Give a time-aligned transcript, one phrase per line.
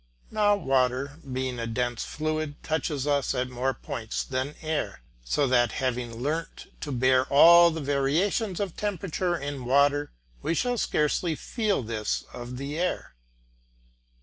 [0.31, 5.73] Now water being a denser fluid touches us at more points than air, so that,
[5.73, 10.11] having learnt to bear all the variations of temperature in water,
[10.41, 13.13] we shall scarcely feel this of the air.